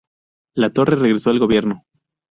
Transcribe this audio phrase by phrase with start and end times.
[0.55, 1.85] Latorre regresó al gobierno.